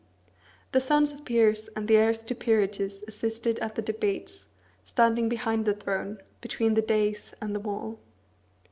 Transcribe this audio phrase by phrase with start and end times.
[0.71, 4.47] The sons of peers and the heirs to peerages assisted at the debates,
[4.83, 7.99] standing behind the throne, between the daïs and the wall.